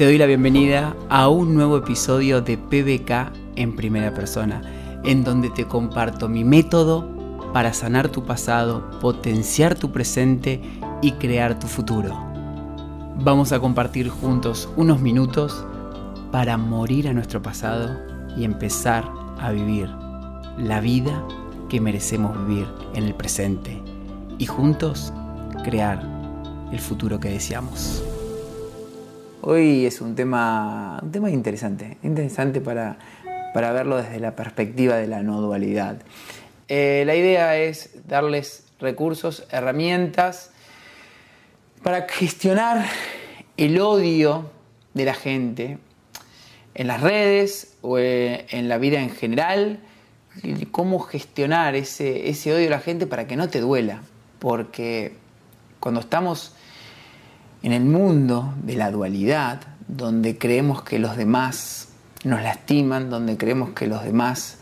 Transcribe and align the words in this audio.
Te 0.00 0.06
doy 0.06 0.16
la 0.16 0.24
bienvenida 0.24 0.96
a 1.10 1.28
un 1.28 1.54
nuevo 1.54 1.76
episodio 1.76 2.40
de 2.40 2.56
PBK 2.56 3.36
en 3.56 3.76
primera 3.76 4.14
persona, 4.14 4.62
en 5.04 5.24
donde 5.24 5.50
te 5.50 5.66
comparto 5.66 6.26
mi 6.26 6.42
método 6.42 7.06
para 7.52 7.74
sanar 7.74 8.08
tu 8.08 8.24
pasado, 8.24 8.98
potenciar 9.02 9.74
tu 9.74 9.92
presente 9.92 10.62
y 11.02 11.12
crear 11.12 11.58
tu 11.58 11.66
futuro. 11.66 12.18
Vamos 13.16 13.52
a 13.52 13.60
compartir 13.60 14.08
juntos 14.08 14.70
unos 14.74 15.02
minutos 15.02 15.66
para 16.32 16.56
morir 16.56 17.06
a 17.06 17.12
nuestro 17.12 17.42
pasado 17.42 17.94
y 18.38 18.44
empezar 18.44 19.04
a 19.38 19.50
vivir 19.50 19.90
la 20.56 20.80
vida 20.80 21.22
que 21.68 21.78
merecemos 21.78 22.38
vivir 22.46 22.66
en 22.94 23.04
el 23.04 23.14
presente 23.14 23.82
y 24.38 24.46
juntos 24.46 25.12
crear 25.62 26.02
el 26.72 26.78
futuro 26.78 27.20
que 27.20 27.28
deseamos. 27.28 28.02
Hoy 29.42 29.86
es 29.86 30.02
un 30.02 30.14
tema, 30.14 31.00
un 31.02 31.12
tema 31.12 31.30
interesante, 31.30 31.96
interesante 32.02 32.60
para, 32.60 32.98
para 33.54 33.72
verlo 33.72 33.96
desde 33.96 34.20
la 34.20 34.36
perspectiva 34.36 34.96
de 34.96 35.06
la 35.06 35.22
no 35.22 35.40
dualidad. 35.40 35.96
Eh, 36.68 37.04
la 37.06 37.14
idea 37.14 37.56
es 37.56 38.06
darles 38.06 38.66
recursos, 38.80 39.46
herramientas 39.50 40.50
para 41.82 42.06
gestionar 42.06 42.84
el 43.56 43.80
odio 43.80 44.50
de 44.92 45.06
la 45.06 45.14
gente 45.14 45.78
en 46.74 46.86
las 46.86 47.00
redes 47.00 47.78
o 47.80 47.98
eh, 47.98 48.44
en 48.50 48.68
la 48.68 48.76
vida 48.76 49.00
en 49.00 49.08
general, 49.08 49.80
cómo 50.70 50.98
gestionar 50.98 51.76
ese, 51.76 52.28
ese 52.28 52.52
odio 52.52 52.64
de 52.64 52.70
la 52.70 52.80
gente 52.80 53.06
para 53.06 53.26
que 53.26 53.36
no 53.36 53.48
te 53.48 53.60
duela, 53.60 54.02
porque 54.38 55.14
cuando 55.80 56.00
estamos 56.00 56.54
en 57.62 57.72
el 57.72 57.84
mundo 57.84 58.54
de 58.62 58.76
la 58.76 58.90
dualidad, 58.90 59.60
donde 59.88 60.38
creemos 60.38 60.82
que 60.82 60.98
los 60.98 61.16
demás 61.16 61.88
nos 62.24 62.42
lastiman, 62.42 63.10
donde 63.10 63.36
creemos 63.36 63.70
que 63.70 63.86
los 63.86 64.04
demás 64.04 64.58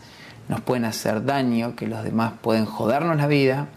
nos 0.47 0.61
pueden 0.61 0.85
hacer 0.85 1.25
daño, 1.25 1.75
que 1.75 1.87
los 1.87 2.03
demás 2.03 2.33
pueden 2.41 2.65
jodernos 2.65 3.17
la 3.17 3.27
vida, 3.27 3.67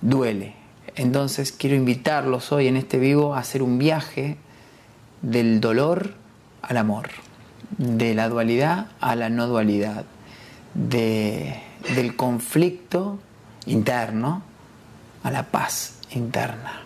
duele. 0.00 0.54
Entonces 0.94 1.52
quiero 1.52 1.76
invitarlos 1.76 2.52
hoy 2.52 2.68
en 2.68 2.76
este 2.76 2.98
vivo 2.98 3.34
a 3.34 3.40
hacer 3.40 3.62
un 3.62 3.78
viaje 3.78 4.36
del 5.20 5.60
dolor 5.60 6.14
al 6.62 6.76
amor, 6.76 7.08
de 7.76 8.14
la 8.14 8.28
dualidad 8.28 8.86
a 9.00 9.14
la 9.16 9.28
no 9.28 9.46
dualidad, 9.46 10.04
del 10.74 12.16
conflicto 12.16 13.18
interno 13.66 14.42
a 15.22 15.30
la 15.30 15.44
paz 15.44 15.98
interna. 16.10 16.85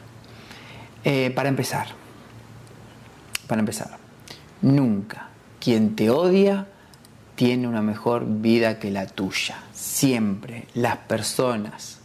Eh, 1.05 1.33
para 1.34 1.48
empezar, 1.48 1.89
para 3.47 3.61
empezar, 3.61 3.98
nunca 4.61 5.29
quien 5.61 5.97
te 5.97 6.11
odia 6.11 6.67
tiene 7.37 7.69
una 7.69 7.83
mejor 7.83 8.25
vida 8.27 8.79
que 8.79 8.91
la 8.91 9.06
tuya. 9.06 9.62
Siempre 9.73 10.67
las 10.75 10.97
personas 10.98 11.98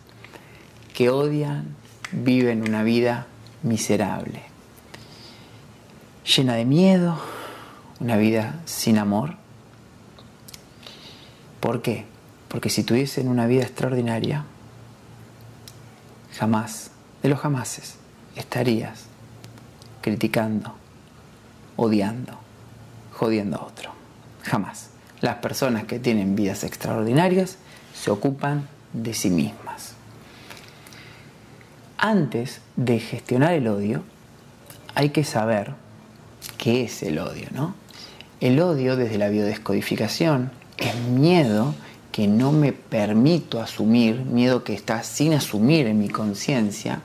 que 0.94 1.10
odian 1.10 1.76
viven 2.12 2.62
una 2.62 2.84
vida 2.84 3.28
miserable, 3.64 4.44
llena 6.24 6.54
de 6.54 6.66
miedo, 6.66 7.20
una 8.00 8.16
vida 8.16 8.62
sin 8.66 8.98
amor. 8.98 9.36
¿Por 11.60 11.82
qué? 11.82 12.06
Porque 12.48 12.70
si 12.70 12.84
tuviesen 12.84 13.28
una 13.28 13.48
vida 13.48 13.64
extraordinaria, 13.64 14.46
jamás, 16.38 16.92
de 17.22 17.30
los 17.30 17.40
jamases, 17.40 17.96
estarías 18.36 19.06
criticando, 20.02 20.74
odiando, 21.76 22.34
jodiendo 23.14 23.58
a 23.58 23.66
otro. 23.66 23.92
Jamás. 24.44 24.90
Las 25.22 25.38
personas 25.38 25.86
que 25.86 26.00
tienen 26.00 26.36
vidas 26.36 26.64
extraordinarias 26.64 27.58
se 27.94 28.12
ocupan 28.12 28.68
de 28.94 29.14
sí 29.14 29.30
mismas. 29.30 29.94
Antes 31.98 32.62
de 32.76 33.00
gestionar 33.00 33.54
el 33.54 33.68
odio, 33.68 34.04
hay 34.94 35.10
que 35.10 35.24
saber 35.24 35.74
qué 36.58 36.84
es 36.84 37.02
el 37.04 37.20
odio, 37.20 37.48
¿no? 37.52 37.74
El 38.42 38.60
odio 38.60 38.96
desde 38.96 39.18
la 39.18 39.30
biodescodificación 39.30 40.52
es 40.78 40.96
miedo 40.96 41.74
que 42.12 42.28
no 42.28 42.52
me 42.52 42.74
permito 42.74 43.62
asumir, 43.62 44.20
miedo 44.20 44.64
que 44.64 44.74
está 44.74 45.04
sin 45.04 45.34
asumir 45.34 45.88
en 45.88 46.00
mi 46.00 46.10
conciencia, 46.10 47.02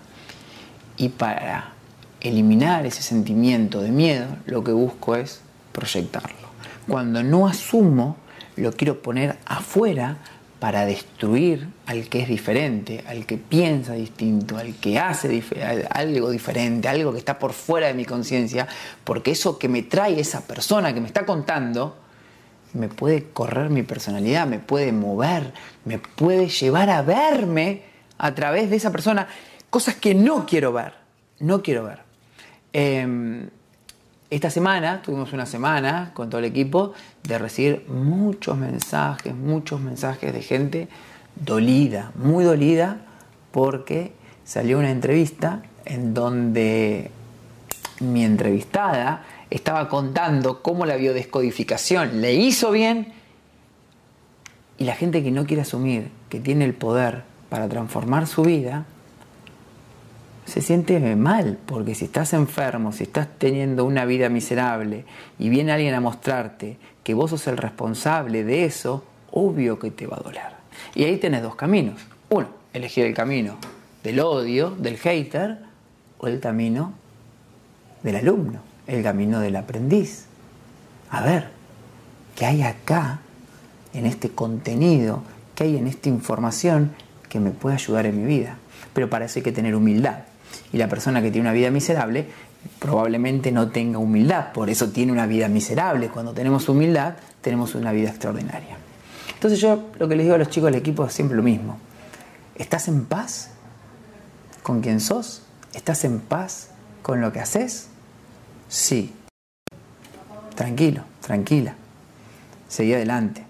y 1.01 1.09
para 1.09 1.73
eliminar 2.21 2.85
ese 2.85 3.01
sentimiento 3.01 3.81
de 3.81 3.91
miedo, 3.91 4.27
lo 4.45 4.63
que 4.63 4.73
busco 4.73 5.17
es 5.17 5.41
proyectarlo. 5.73 6.51
Cuando 6.87 7.23
no 7.23 7.47
asumo, 7.47 8.19
lo 8.57 8.73
quiero 8.73 9.01
poner 9.01 9.39
afuera 9.47 10.19
para 10.59 10.85
destruir 10.85 11.69
al 11.87 12.11
que 12.11 12.21
es 12.21 12.29
diferente, 12.29 13.03
al 13.09 13.25
que 13.25 13.39
piensa 13.39 13.95
distinto, 13.95 14.59
al 14.59 14.75
que 14.75 14.99
hace 14.99 15.43
algo 15.89 16.29
diferente, 16.29 16.87
algo 16.87 17.13
que 17.13 17.19
está 17.19 17.39
por 17.39 17.55
fuera 17.55 17.87
de 17.87 17.95
mi 17.95 18.05
conciencia, 18.05 18.69
porque 19.03 19.31
eso 19.31 19.59
que 19.59 19.71
me 19.71 19.83
trae 19.83 20.21
esa 20.21 20.43
persona 20.43 20.93
que 20.93 21.01
me 21.01 21.07
está 21.07 21.25
contando, 21.25 21.97
me 22.75 22.89
puede 22.89 23.31
correr 23.33 23.71
mi 23.71 23.85
personalidad, 23.85 24.47
me 24.47 24.59
puede 24.59 24.93
mover, 24.93 25.55
me 25.87 25.99
puede 25.99 26.51
llevar 26.51 26.91
a 26.91 27.01
verme 27.01 27.85
a 28.19 28.35
través 28.35 28.69
de 28.69 28.77
esa 28.77 28.93
persona 28.93 29.29
cosas 29.71 29.95
que 29.95 30.15
no 30.15 30.47
quiero 30.47 30.73
ver, 30.73 30.95
no 31.39 31.63
quiero 31.63 31.85
ver. 31.85 32.01
Em, 32.73 33.49
esta 34.29 34.51
semana, 34.51 35.03
tuvimos 35.03 35.33
una 35.33 35.47
semana 35.47 36.13
con 36.15 36.31
todo 36.31 36.39
el 36.39 36.45
equipo 36.45 36.93
de 37.23 37.39
recibir 37.39 37.87
muchos 37.89 38.57
mensajes, 38.57 39.35
muchos 39.35 39.81
mensajes 39.81 40.33
de 40.33 40.43
gente 40.43 40.89
dolida, 41.35 42.13
muy 42.15 42.45
dolida, 42.45 42.99
porque 43.51 44.13
salió 44.45 44.79
una 44.79 44.91
entrevista 44.91 45.63
en 45.85 46.15
donde 46.15 47.11
mi 48.01 48.25
entrevistada 48.25 49.25
estaba 49.51 49.89
contando 49.89 50.63
cómo 50.63 50.87
la 50.87 50.97
biodescodificación 50.97 52.21
le 52.21 52.35
hizo 52.35 52.71
bien 52.71 53.13
y 54.79 54.85
la 54.85 54.95
gente 54.95 55.23
que 55.23 55.31
no 55.31 55.45
quiere 55.45 55.63
asumir 55.63 56.11
que 56.29 56.41
tiene 56.41 56.65
el 56.65 56.75
poder 56.75 57.25
para 57.49 57.69
transformar 57.69 58.27
su 58.27 58.43
vida, 58.43 58.87
se 60.45 60.63
siente 60.63 60.99
mal, 61.17 61.59
porque 61.67 61.95
si 61.95 62.07
estás 62.07 62.33
enfermo, 62.33 62.93
si 62.93 63.05
estás 63.05 63.29
teniendo 63.39 63.85
una 63.85 64.05
vida 64.05 64.29
miserable 64.29 65.05
y 65.39 65.49
viene 65.49 65.73
alguien 65.73 65.95
a 65.95 66.01
mostrarte 66.01 66.77
que 67.05 67.15
vos 67.15 67.31
sos 67.31 67.47
el 67.47 67.57
responsable 67.57 68.45
de 68.45 68.65
eso, 68.65 69.05
obvio 69.31 69.79
que 69.79 69.91
te 69.91 70.07
va 70.07 70.17
a 70.17 70.23
doler. 70.23 70.61
Y 70.95 71.05
ahí 71.05 71.19
tenés 71.19 71.43
dos 71.43 71.55
caminos. 71.55 72.01
Uno, 72.31 72.49
elegir 72.73 73.07
el 73.07 73.15
camino 73.15 73.57
del 74.03 74.21
odio, 74.21 74.71
del 74.71 74.97
hater, 74.97 75.59
o 76.19 76.27
el 76.27 76.41
camino 76.41 76.93
del 78.03 78.17
alumno, 78.17 78.61
el 78.87 79.03
camino 79.03 79.41
del 79.41 79.57
aprendiz. 79.57 80.27
A 81.11 81.23
ver, 81.23 81.49
¿qué 82.37 82.47
hay 82.47 82.63
acá, 82.63 83.21
en 83.93 84.07
este 84.07 84.31
contenido, 84.31 85.23
qué 85.55 85.65
hay 85.65 85.77
en 85.77 85.87
esta 85.87 86.09
información 86.09 86.93
que 87.29 87.41
me 87.41 87.51
puede 87.51 87.77
ayudar 87.77 88.07
en 88.07 88.23
mi 88.23 88.27
vida? 88.27 88.57
Pero 88.93 89.09
para 89.09 89.25
eso 89.25 89.39
hay 89.39 89.43
que 89.43 89.53
tener 89.53 89.75
humildad. 89.75 90.30
Y 90.73 90.79
la 90.79 90.89
persona 90.89 91.21
que 91.21 91.31
tiene 91.31 91.49
una 91.49 91.55
vida 91.55 91.71
miserable 91.71 92.29
probablemente 92.79 93.51
no 93.53 93.69
tenga 93.71 93.99
humildad, 93.99 94.53
por 94.53 94.71
eso 94.71 94.91
tiene 94.91 95.13
una 95.13 95.27
vida 95.27 95.49
miserable. 95.49 96.09
Cuando 96.09 96.33
tenemos 96.33 96.69
humildad, 96.69 97.15
tenemos 97.41 97.75
una 97.75 97.93
vida 97.93 98.11
extraordinaria. 98.11 98.77
Entonces 99.35 99.61
yo 99.61 99.89
lo 99.99 100.09
que 100.09 100.17
les 100.17 100.25
digo 100.25 100.35
a 100.35 100.39
los 100.39 100.51
chicos 100.51 100.67
del 100.71 100.81
equipo 100.81 101.05
es 101.07 101.13
siempre 101.13 101.37
lo 101.37 101.43
mismo. 101.43 101.79
¿Estás 102.55 102.89
en 102.89 103.07
paz 103.07 103.53
con 104.63 104.81
quien 104.83 105.01
sos? 105.01 105.43
¿Estás 105.73 106.05
en 106.05 106.21
paz 106.21 106.69
con 107.03 107.21
lo 107.21 107.33
que 107.33 107.41
haces? 107.41 107.89
Sí. 108.69 109.15
Tranquilo, 110.55 111.05
tranquila. 111.23 111.75
Seguí 112.69 112.93
adelante. 112.93 113.45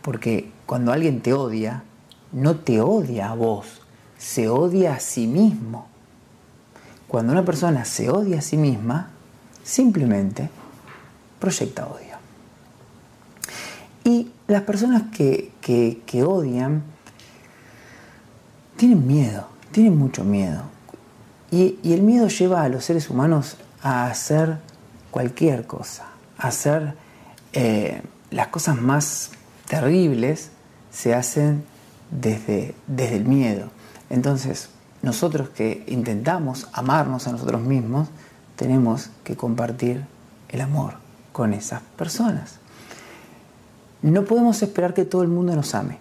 Porque 0.00 0.50
cuando 0.64 0.92
alguien 0.92 1.20
te 1.20 1.32
odia, 1.34 1.82
no 2.32 2.56
te 2.56 2.80
odia 2.80 3.30
a 3.30 3.34
vos, 3.34 3.82
se 4.16 4.48
odia 4.48 4.94
a 4.94 5.00
sí 5.00 5.26
mismo. 5.26 5.89
Cuando 7.10 7.32
una 7.32 7.44
persona 7.44 7.84
se 7.84 8.08
odia 8.08 8.38
a 8.38 8.40
sí 8.40 8.56
misma, 8.56 9.10
simplemente 9.64 10.48
proyecta 11.40 11.88
odio. 11.88 12.16
Y 14.04 14.30
las 14.46 14.62
personas 14.62 15.10
que, 15.10 15.50
odian 16.24 16.84
tienen 18.76 19.08
miedo, 19.08 19.48
tienen 19.72 19.98
mucho 19.98 20.22
miedo. 20.22 20.62
Y, 21.50 21.80
el 21.82 22.02
miedo 22.02 22.28
lleva 22.28 22.62
a 22.62 22.68
los 22.68 22.84
seres 22.84 23.10
humanos 23.10 23.56
a 23.82 24.06
hacer 24.06 24.58
cualquier 25.10 25.66
cosa, 25.66 26.06
a 26.38 26.46
hacer 26.46 26.94
eh, 27.52 28.02
las 28.30 28.46
cosas 28.46 28.80
más 28.80 29.32
terribles 29.66 30.52
se 30.92 31.12
hacen 31.12 31.64
desde, 32.12 32.76
desde 32.86 33.16
el 33.16 33.24
miedo. 33.24 33.68
Entonces, 34.10 34.68
nosotros 35.02 35.48
que 35.50 35.84
intentamos 35.88 36.68
amarnos 36.72 37.26
a 37.26 37.32
nosotros 37.32 37.62
mismos, 37.62 38.08
tenemos 38.56 39.10
que 39.24 39.36
compartir 39.36 40.04
el 40.48 40.60
amor 40.60 40.94
con 41.32 41.52
esas 41.52 41.80
personas. 41.96 42.58
No 44.02 44.24
podemos 44.24 44.62
esperar 44.62 44.94
que 44.94 45.04
todo 45.04 45.22
el 45.22 45.28
mundo 45.28 45.54
nos 45.54 45.74
ame, 45.74 45.98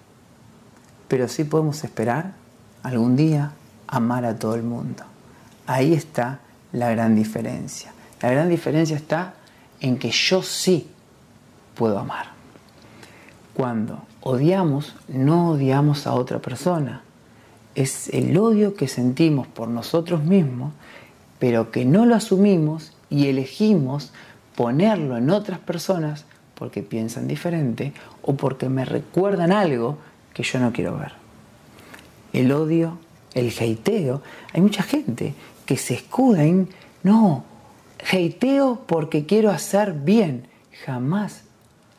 pero 1.07 1.27
sí 1.27 1.43
podemos 1.43 1.83
esperar 1.83 2.33
algún 2.83 3.15
día 3.15 3.51
amar 3.87 4.25
a 4.25 4.37
todo 4.37 4.55
el 4.55 4.63
mundo. 4.63 5.03
Ahí 5.67 5.93
está 5.93 6.39
la 6.71 6.89
gran 6.91 7.15
diferencia. 7.15 7.93
La 8.21 8.31
gran 8.31 8.49
diferencia 8.49 8.95
está 8.95 9.33
en 9.79 9.97
que 9.97 10.11
yo 10.11 10.43
sí 10.43 10.89
puedo 11.75 11.97
amar. 11.99 12.27
Cuando 13.53 14.03
odiamos, 14.21 14.95
no 15.07 15.51
odiamos 15.51 16.07
a 16.07 16.13
otra 16.13 16.39
persona. 16.39 17.03
Es 17.75 18.09
el 18.09 18.37
odio 18.37 18.73
que 18.73 18.87
sentimos 18.87 19.47
por 19.47 19.67
nosotros 19.67 20.23
mismos, 20.23 20.73
pero 21.39 21.71
que 21.71 21.85
no 21.85 22.05
lo 22.05 22.15
asumimos 22.15 22.93
y 23.09 23.27
elegimos 23.27 24.11
ponerlo 24.55 25.17
en 25.17 25.29
otras 25.29 25.59
personas 25.59 26.25
porque 26.55 26.83
piensan 26.83 27.27
diferente 27.27 27.93
o 28.21 28.35
porque 28.35 28.67
me 28.67 28.83
recuerdan 28.83 29.53
algo 29.53 29.97
que 30.33 30.43
yo 30.43 30.59
no 30.59 30.73
quiero 30.73 30.97
ver. 30.97 31.13
El 32.33 32.51
odio, 32.51 32.97
el 33.33 33.53
heiteo, 33.57 34.21
hay 34.53 34.61
mucha 34.61 34.83
gente 34.83 35.33
que 35.65 35.77
se 35.77 35.93
escuda 35.93 36.43
en, 36.43 36.67
no, 37.03 37.45
heiteo 38.11 38.83
porque 38.85 39.25
quiero 39.25 39.49
hacer 39.49 39.93
bien. 39.93 40.47
Jamás 40.85 41.43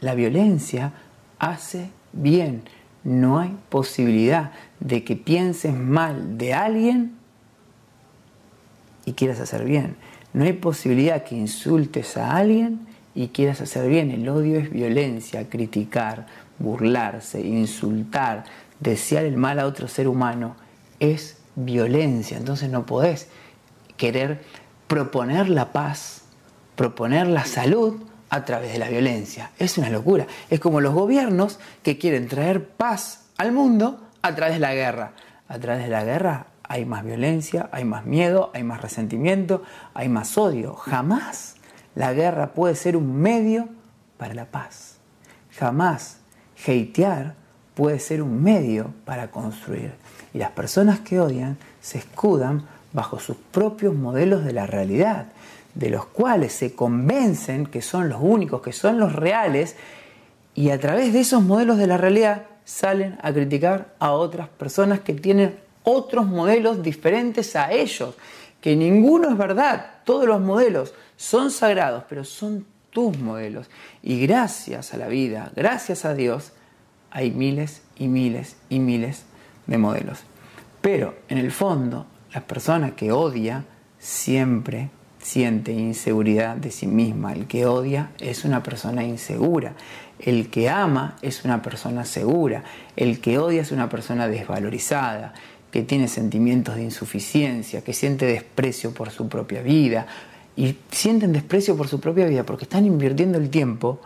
la 0.01 0.15
violencia 0.15 0.93
hace 1.39 1.91
bien. 2.13 2.63
No 3.03 3.39
hay 3.39 3.57
posibilidad 3.71 4.53
de 4.81 5.05
que 5.05 5.17
pienses 5.17 5.75
mal 5.75 6.38
de 6.38 6.55
alguien 6.55 7.17
y 9.05 9.12
quieras 9.12 9.41
hacer 9.41 9.65
bien. 9.65 9.97
No 10.32 10.44
hay 10.44 10.53
posibilidad 10.55 11.25
que 11.25 11.37
insultes 11.37 12.17
a 12.17 12.37
alguien 12.37 12.87
y 13.15 13.29
quieras 13.29 13.61
hacer 13.61 13.88
bien. 13.88 14.11
El 14.11 14.29
odio 14.29 14.59
es 14.59 14.71
violencia, 14.71 15.49
criticar, 15.49 16.27
burlarse, 16.59 17.41
insultar, 17.41 18.44
desear 18.79 19.25
el 19.25 19.37
mal 19.37 19.59
a 19.59 19.67
otro 19.67 19.88
ser 19.88 20.09
humano 20.09 20.56
es 20.99 21.38
violencia. 21.56 22.38
Entonces 22.38 22.71
no 22.71 22.87
podés 22.87 23.29
querer 23.97 24.43
proponer 24.87 25.49
la 25.49 25.73
paz, 25.73 26.23
proponer 26.76 27.26
la 27.26 27.44
salud 27.44 28.03
a 28.31 28.44
través 28.44 28.73
de 28.73 28.79
la 28.79 28.88
violencia. 28.88 29.50
Es 29.59 29.76
una 29.76 29.91
locura. 29.91 30.26
Es 30.49 30.61
como 30.61 30.81
los 30.81 30.94
gobiernos 30.94 31.59
que 31.83 31.99
quieren 31.99 32.29
traer 32.29 32.69
paz 32.69 33.26
al 33.37 33.53
mundo 33.53 34.00
a 34.23 34.35
través 34.35 34.55
de 34.55 34.61
la 34.61 34.75
guerra. 34.75 35.13
A 35.49 35.59
través 35.59 35.85
de 35.85 35.91
la 35.91 36.05
guerra 36.05 36.47
hay 36.63 36.85
más 36.85 37.05
violencia, 37.05 37.69
hay 37.73 37.85
más 37.85 38.07
miedo, 38.07 38.51
hay 38.55 38.63
más 38.63 38.81
resentimiento, 38.81 39.63
hay 39.95 40.09
más 40.09 40.39
odio. 40.39 40.75
Jamás 40.75 41.57
la 41.95 42.13
guerra 42.13 42.53
puede 42.53 42.77
ser 42.77 42.97
un 42.97 43.21
medio 43.21 43.69
para 44.17 44.35
la 44.35 44.47
paz. 44.47 44.99
Jamás 45.59 46.19
hatear 46.63 47.35
puede 47.75 47.99
ser 47.99 48.23
un 48.23 48.43
medio 48.43 48.93
para 49.05 49.31
construir. 49.31 49.95
Y 50.33 50.39
las 50.39 50.51
personas 50.51 51.01
que 51.01 51.19
odian 51.19 51.57
se 51.81 51.99
escudan 51.99 52.67
bajo 52.93 53.19
sus 53.19 53.37
propios 53.37 53.95
modelos 53.95 54.45
de 54.45 54.53
la 54.53 54.67
realidad, 54.67 55.27
de 55.75 55.91
los 55.91 56.07
cuales 56.07 56.53
se 56.53 56.75
convencen 56.75 57.67
que 57.67 57.83
son 57.83 58.09
los 58.09 58.21
únicos, 58.21 58.61
que 58.63 58.73
son 58.73 58.99
los 58.99 59.13
reales, 59.15 59.77
y 60.55 60.71
a 60.71 60.79
través 60.79 61.13
de 61.13 61.21
esos 61.21 61.43
modelos 61.43 61.79
de 61.79 61.87
la 61.87 61.97
realidad 61.97 62.47
salen 62.71 63.19
a 63.21 63.33
criticar 63.33 63.95
a 63.99 64.13
otras 64.13 64.49
personas 64.49 65.01
que 65.01 65.13
tienen 65.13 65.59
otros 65.83 66.27
modelos 66.27 66.83
diferentes 66.83 67.57
a 67.57 67.73
ellos, 67.73 68.15
que 68.61 68.77
ninguno 68.77 69.29
es 69.29 69.37
verdad, 69.37 69.95
todos 70.05 70.27
los 70.27 70.41
modelos 70.41 70.95
son 71.17 71.51
sagrados, 71.51 72.05
pero 72.09 72.25
son 72.25 72.65
tus 72.91 73.19
modelos. 73.19 73.69
Y 74.03 74.25
gracias 74.25 74.95
a 74.95 74.99
la 74.99 75.09
vida, 75.09 75.51
gracias 75.57 76.05
a 76.05 76.15
Dios, 76.15 76.53
hay 77.11 77.33
miles 77.33 77.83
y 77.97 78.07
miles 78.07 78.57
y 78.69 78.79
miles 78.79 79.25
de 79.67 79.77
modelos. 79.77 80.21
Pero 80.81 81.17
en 81.29 81.39
el 81.39 81.51
fondo, 81.51 82.07
la 82.33 82.43
persona 82.43 82.95
que 82.95 83.11
odia 83.11 83.65
siempre 83.99 84.91
siente 85.21 85.73
inseguridad 85.73 86.57
de 86.57 86.71
sí 86.71 86.87
misma. 86.87 87.33
El 87.33 87.47
que 87.47 87.67
odia 87.67 88.11
es 88.19 88.45
una 88.45 88.63
persona 88.63 89.05
insegura. 89.05 89.75
El 90.19 90.49
que 90.51 90.69
ama 90.69 91.17
es 91.23 91.45
una 91.45 91.63
persona 91.63 92.05
segura. 92.05 92.65
El 92.97 93.21
que 93.21 93.39
odia 93.39 93.63
es 93.63 93.73
una 93.73 93.89
persona 93.89 94.29
desvalorizada, 94.29 95.35
que 95.71 95.83
tiene 95.83 96.09
sentimientos 96.09 96.77
de 96.77 96.83
insuficiencia, 96.83 97.83
que 97.83 97.93
siente 97.93 98.27
desprecio 98.27 98.93
por 98.93 99.11
su 99.11 99.29
propia 99.29 99.63
vida, 99.63 100.07
y 100.57 100.77
sienten 100.91 101.33
desprecio 101.33 101.77
por 101.77 101.89
su 101.89 102.01
propia 102.01 102.27
vida 102.27 102.45
porque 102.45 102.65
están 102.65 102.85
invirtiendo 102.85 103.39
el 103.39 103.51
tiempo 103.51 104.01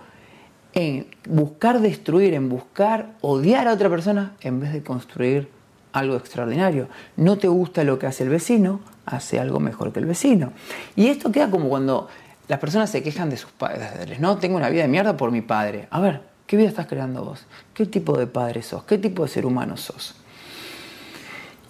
en 0.75 1.07
buscar 1.29 1.81
destruir, 1.81 2.35
en 2.35 2.49
buscar 2.49 3.15
odiar 3.21 3.67
a 3.69 3.73
otra 3.73 3.89
persona 3.89 4.35
en 4.41 4.61
vez 4.61 4.73
de 4.73 4.83
construir 4.83 5.49
algo 5.93 6.17
extraordinario. 6.17 6.89
No 7.17 7.39
te 7.39 7.49
gusta 7.49 7.85
lo 7.85 7.99
que 7.99 8.07
hace 8.07 8.25
el 8.25 8.29
vecino, 8.29 8.81
hace 9.06 9.39
algo 9.41 9.61
mejor 9.61 9.93
que 9.93 10.01
el 10.01 10.06
vecino. 10.06 10.53
Y 10.97 11.09
esto 11.09 11.31
queda 11.31 11.51
como 11.51 11.69
cuando 11.69 12.09
las 12.49 12.59
personas 12.59 12.91
se 12.91 13.03
quejan 13.03 13.31
de 13.31 13.37
sus 13.37 13.51
padres. 13.51 14.21
No, 14.21 14.39
tengo 14.39 14.56
una 14.56 14.69
vida 14.69 14.83
de 14.83 14.89
mierda 14.89 15.17
por 15.17 15.31
mi 15.31 15.41
padre. 15.41 15.89
A 15.91 16.01
ver, 16.01 16.23
¿qué 16.47 16.56
vida 16.56 16.69
estás 16.69 16.87
creando 16.87 17.25
vos? 17.25 17.45
¿Qué 17.73 17.87
tipo 17.87 18.17
de 18.19 18.27
padre 18.27 18.62
sos? 18.62 18.85
¿Qué 18.85 18.99
tipo 18.99 19.23
de 19.23 19.29
ser 19.29 19.47
humano 19.47 19.77
sos? 19.77 20.15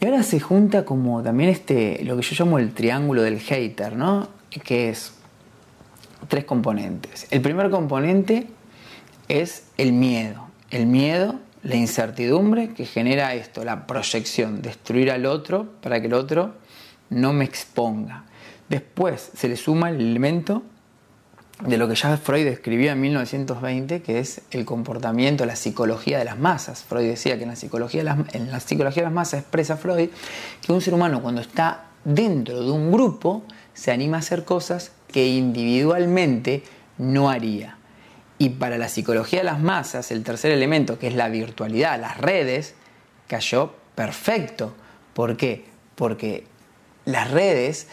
Y 0.01 0.07
ahora 0.07 0.23
se 0.23 0.41
junta 0.41 0.85
como 0.85 1.23
también 1.23 1.51
este, 1.51 2.03
lo 2.05 2.17
que 2.17 2.23
yo 2.23 2.45
llamo 2.45 2.59
el 2.59 2.75
triángulo 2.75 3.23
del 3.23 3.41
hater, 3.41 3.97
¿no? 3.97 4.29
que 4.63 4.91
es 4.91 5.15
tres 6.29 6.45
componentes. 6.45 7.27
El 7.31 7.41
primer 7.41 7.71
componente 7.71 8.47
es 9.29 9.69
el 9.77 9.93
miedo. 9.93 10.47
El 10.71 10.87
miedo, 10.87 11.37
la 11.63 11.77
incertidumbre 11.77 12.71
que 12.71 12.85
genera 12.85 13.35
esto, 13.35 13.65
la 13.65 13.87
proyección, 13.87 14.63
destruir 14.63 15.11
al 15.11 15.27
otro 15.27 15.67
para 15.81 16.01
que 16.01 16.07
el 16.07 16.15
otro 16.15 16.55
no 17.11 17.33
me 17.33 17.45
exponga. 17.45 18.25
Después 18.69 19.31
se 19.37 19.49
le 19.49 19.57
suma 19.57 19.91
el 19.91 20.01
elemento 20.01 20.63
de 21.61 21.79
lo 21.79 21.89
que 21.89 21.95
ya 21.95 22.17
Freud 22.17 22.47
escribía 22.47 22.93
en 22.93 23.01
1920, 23.01 24.03
que 24.03 24.19
es 24.19 24.43
el 24.51 24.65
comportamiento, 24.65 25.47
la 25.47 25.57
psicología 25.57 26.19
de 26.19 26.25
las 26.25 26.39
masas. 26.39 26.83
Freud 26.83 27.07
decía 27.07 27.37
que 27.37 27.45
en 27.45 27.51
la 27.51 27.57
psicología 27.57 28.01
de 28.01 28.05
las, 28.05 28.35
en 28.35 28.51
la 28.51 28.61
psicología 28.61 29.03
de 29.03 29.07
las 29.07 29.15
masas 29.15 29.41
expresa 29.41 29.77
Freud 29.77 30.11
que 30.63 30.73
un 30.73 30.81
ser 30.81 30.95
humano 30.95 31.23
cuando 31.23 31.41
está 31.41 31.87
dentro 32.05 32.61
de 32.61 32.71
un 32.71 32.91
grupo 32.91 33.45
se 33.73 33.93
anima 33.93 34.19
a 34.19 34.21
hacer 34.21 34.45
cosas 34.45 34.93
que 35.09 35.29
individualmente 35.29 36.65
no 36.99 37.31
haría. 37.31 37.79
Y 38.39 38.51
para 38.51 38.79
la 38.79 38.89
psicología 38.89 39.41
de 39.41 39.45
las 39.45 39.61
masas, 39.61 40.11
el 40.11 40.25
tercer 40.25 40.51
elemento, 40.51 40.99
que 40.99 41.07
es 41.07 41.15
la 41.15 41.29
virtualidad, 41.29 42.01
las 42.01 42.19
redes, 42.19 42.75
cayó 43.29 43.75
perfecto. 43.95 44.75
¿Por 45.15 45.37
qué? 45.37 45.65
Porque 45.95 46.45
las 47.05 47.31
redes 47.31 47.89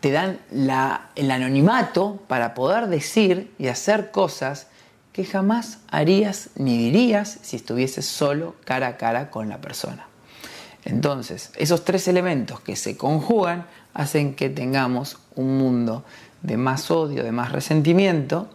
te 0.00 0.10
dan 0.10 0.38
el 0.50 1.30
anonimato 1.30 2.20
para 2.28 2.54
poder 2.54 2.88
decir 2.88 3.52
y 3.58 3.68
hacer 3.68 4.10
cosas 4.10 4.66
que 5.12 5.24
jamás 5.24 5.78
harías 5.90 6.50
ni 6.56 6.76
dirías 6.76 7.38
si 7.42 7.56
estuvieses 7.56 8.04
solo 8.04 8.56
cara 8.64 8.88
a 8.88 8.96
cara 8.96 9.30
con 9.30 9.48
la 9.48 9.60
persona. 9.60 10.06
Entonces, 10.84 11.52
esos 11.56 11.84
tres 11.84 12.08
elementos 12.08 12.60
que 12.60 12.76
se 12.76 12.96
conjugan 12.96 13.66
hacen 13.94 14.34
que 14.34 14.50
tengamos 14.50 15.18
un 15.34 15.56
mundo 15.56 16.04
de 16.42 16.56
más 16.56 16.90
odio, 16.90 17.24
de 17.24 17.32
más 17.32 17.52
resentimiento 17.52 18.50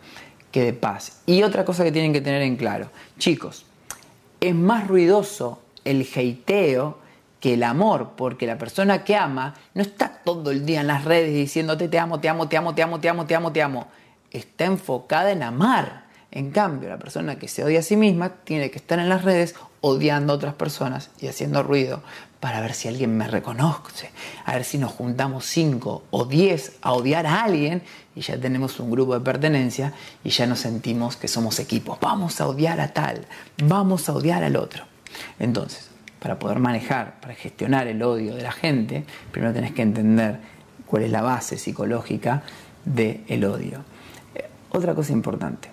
que 0.52 0.64
de 0.64 0.74
paz. 0.74 1.22
Y 1.26 1.42
otra 1.44 1.66
cosa 1.66 1.84
que 1.84 1.92
tienen 1.92 2.14
que 2.14 2.22
tener 2.22 2.42
en 2.44 2.56
claro, 2.56 2.92
chicos, 3.18 3.66
es 4.40 4.54
más 4.54 4.88
ruidoso 4.88 5.62
el 5.86 6.08
heiteo 6.14 7.00
que 7.40 7.54
el 7.54 7.64
amor, 7.64 8.12
porque 8.16 8.46
la 8.46 8.58
persona 8.58 9.04
que 9.04 9.16
ama 9.16 9.56
no 9.74 9.82
está 9.82 10.22
todo 10.24 10.52
el 10.52 10.66
día 10.66 10.82
en 10.82 10.88
las 10.88 11.06
redes 11.06 11.34
diciéndote 11.34 11.88
te 11.88 12.00
amo, 12.00 12.20
te 12.20 12.30
amo, 12.30 12.48
te 12.48 12.58
amo, 12.58 12.76
te 12.76 12.84
amo, 12.84 13.00
te 13.00 13.10
amo, 13.10 13.26
te 13.26 13.36
amo, 13.36 13.52
te 13.52 13.62
amo. 13.62 13.88
Está 14.32 14.66
enfocada 14.66 15.32
en 15.32 15.44
amar. 15.44 16.10
En 16.32 16.52
cambio, 16.52 16.90
la 16.90 17.00
persona 17.00 17.40
que 17.40 17.48
se 17.48 17.64
odia 17.64 17.80
a 17.80 17.84
sí 17.84 17.96
misma 17.96 18.30
tiene 18.44 18.70
que 18.70 18.78
estar 18.78 19.00
en 19.00 19.10
las 19.10 19.24
redes 19.24 19.56
odiando 19.82 20.34
a 20.34 20.36
otras 20.36 20.54
personas 20.54 21.10
y 21.20 21.28
haciendo 21.28 21.64
ruido 21.64 22.04
para 22.40 22.62
ver 22.62 22.74
si 22.74 22.88
alguien 22.88 23.18
me 23.18 23.28
reconoce, 23.28 24.12
a 24.46 24.54
ver 24.54 24.64
si 24.64 24.78
nos 24.78 24.92
juntamos 24.92 25.46
cinco 25.46 26.04
o 26.12 26.26
diez 26.26 26.78
a 26.82 26.94
odiar 26.94 27.26
a 27.26 27.44
alguien 27.44 27.82
y 28.16 28.22
ya 28.22 28.40
tenemos 28.40 28.80
un 28.80 28.92
grupo 28.92 29.14
de 29.14 29.20
pertenencia 29.22 29.94
y 30.24 30.30
ya 30.30 30.46
nos 30.46 30.60
sentimos 30.60 31.18
que 31.18 31.28
somos 31.28 31.60
equipos. 31.60 32.00
Vamos 32.00 32.40
a 32.40 32.48
odiar 32.48 32.80
a 32.80 32.94
tal, 32.94 33.26
vamos 33.64 34.08
a 34.08 34.14
odiar 34.14 34.44
al 34.44 34.56
otro. 34.56 34.86
Entonces, 35.38 35.90
para 36.20 36.38
poder 36.38 36.60
manejar, 36.60 37.20
para 37.22 37.34
gestionar 37.34 37.88
el 37.88 38.04
odio 38.04 38.36
de 38.36 38.44
la 38.44 38.52
gente, 38.52 39.06
primero 39.32 39.54
tenés 39.54 39.72
que 39.72 39.82
entender 39.82 40.40
cuál 40.86 41.04
es 41.04 41.12
la 41.12 41.22
base 41.22 41.58
psicológica 41.58 42.44
del 42.84 43.46
odio. 43.46 43.80
Eh, 44.36 44.46
otra 44.72 44.94
cosa 44.96 45.14
importante, 45.14 45.70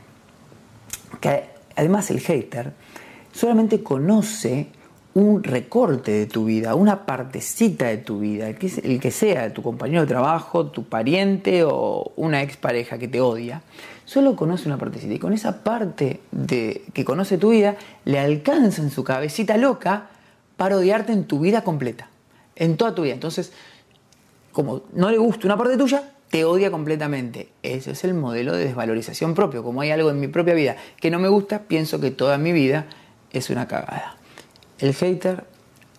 que 1.20 1.44
además 1.74 2.10
el 2.10 2.20
hater 2.20 2.72
solamente 3.32 3.82
conoce 3.82 4.68
un 5.14 5.42
recorte 5.42 6.12
de 6.12 6.26
tu 6.26 6.44
vida, 6.44 6.74
una 6.74 7.06
partecita 7.06 7.86
de 7.86 7.96
tu 7.96 8.20
vida, 8.20 8.48
el 8.48 8.56
que, 8.56 8.70
el 8.84 9.00
que 9.00 9.10
sea, 9.10 9.52
tu 9.52 9.62
compañero 9.62 10.02
de 10.02 10.06
trabajo, 10.06 10.66
tu 10.66 10.84
pariente 10.84 11.64
o 11.64 12.12
una 12.16 12.42
expareja 12.42 12.98
que 12.98 13.08
te 13.08 13.22
odia, 13.22 13.62
solo 14.04 14.36
conoce 14.36 14.68
una 14.68 14.76
partecita. 14.76 15.14
Y 15.14 15.18
con 15.18 15.32
esa 15.32 15.64
parte 15.64 16.20
de, 16.32 16.84
que 16.92 17.06
conoce 17.06 17.38
tu 17.38 17.50
vida, 17.50 17.76
le 18.04 18.18
alcanza 18.18 18.82
en 18.82 18.90
su 18.90 19.04
cabecita 19.04 19.56
loca 19.56 20.10
para 20.56 20.76
odiarte 20.76 21.12
en 21.12 21.25
tu 21.25 21.40
vida 21.40 21.62
completa, 21.62 22.08
en 22.54 22.76
toda 22.76 22.94
tu 22.94 23.02
vida. 23.02 23.14
Entonces, 23.14 23.52
como 24.52 24.82
no 24.92 25.10
le 25.10 25.18
gusta 25.18 25.46
una 25.46 25.56
parte 25.56 25.76
tuya, 25.76 26.12
te 26.30 26.44
odia 26.44 26.70
completamente. 26.70 27.50
Ese 27.62 27.92
es 27.92 28.04
el 28.04 28.14
modelo 28.14 28.54
de 28.54 28.64
desvalorización 28.64 29.34
propio. 29.34 29.62
Como 29.62 29.80
hay 29.80 29.90
algo 29.90 30.10
en 30.10 30.20
mi 30.20 30.28
propia 30.28 30.54
vida 30.54 30.76
que 31.00 31.10
no 31.10 31.18
me 31.18 31.28
gusta, 31.28 31.60
pienso 31.60 32.00
que 32.00 32.10
toda 32.10 32.38
mi 32.38 32.52
vida 32.52 32.86
es 33.32 33.50
una 33.50 33.68
cagada. 33.68 34.16
El 34.78 34.94
hater 34.94 35.44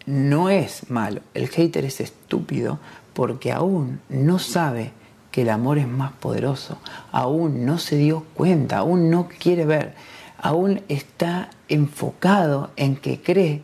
no 0.05 0.49
es 0.49 0.89
malo, 0.89 1.21
el 1.33 1.47
hater 1.49 1.85
es 1.85 1.99
estúpido 1.99 2.79
porque 3.13 3.51
aún 3.51 3.99
no 4.09 4.39
sabe 4.39 4.91
que 5.31 5.41
el 5.41 5.49
amor 5.49 5.77
es 5.77 5.87
más 5.87 6.13
poderoso, 6.13 6.77
aún 7.11 7.65
no 7.65 7.77
se 7.77 7.97
dio 7.97 8.25
cuenta, 8.33 8.77
aún 8.77 9.09
no 9.09 9.27
quiere 9.27 9.65
ver, 9.65 9.95
aún 10.37 10.81
está 10.87 11.49
enfocado 11.67 12.71
en 12.75 12.95
que 12.95 13.21
cree 13.21 13.63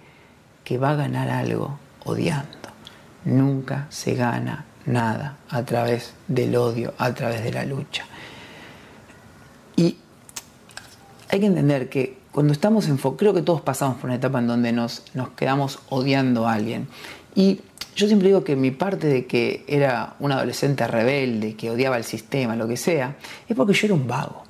que 0.63 0.77
va 0.77 0.91
a 0.91 0.96
ganar 0.96 1.29
algo 1.29 1.77
odiando. 2.05 2.70
Nunca 3.25 3.88
se 3.89 4.15
gana 4.15 4.65
nada 4.86 5.38
a 5.50 5.63
través 5.63 6.13
del 6.27 6.55
odio, 6.55 6.93
a 6.98 7.13
través 7.13 7.43
de 7.43 7.51
la 7.51 7.65
lucha. 7.65 8.05
Y 9.75 9.98
hay 11.29 11.39
que 11.39 11.46
entender 11.46 11.89
que 11.89 12.17
cuando 12.32 12.53
estamos 12.53 12.88
en 12.88 12.98
creo 12.98 13.34
que 13.34 13.41
todos 13.41 13.62
pasamos 13.62 13.98
por 13.98 14.05
una 14.05 14.15
etapa 14.15 14.39
en 14.39 14.48
donde 14.48 14.72
nos, 14.72 15.03
nos 15.13 15.29
quedamos 15.29 15.79
odiando 15.89 16.48
a 16.48 16.53
alguien. 16.53 16.88
Y 17.36 17.62
yo 17.96 18.08
siempre 18.08 18.29
digo 18.29 18.43
que 18.43 18.55
mi 18.55 18.72
parte 18.72 19.08
de 19.08 19.27
que 19.27 19.63
era 19.67 20.15
un 20.20 20.32
adolescente 20.32 20.88
rebelde, 20.88 21.55
que 21.55 21.70
odiaba 21.70 21.98
el 21.98 22.03
sistema, 22.03 22.55
lo 22.55 22.67
que 22.67 22.77
sea, 22.77 23.17
es 23.48 23.55
porque 23.55 23.74
yo 23.74 23.86
era 23.88 23.93
un 23.93 24.08
vago. 24.08 24.43